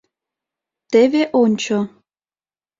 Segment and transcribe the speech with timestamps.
[0.91, 1.79] Теве ончо.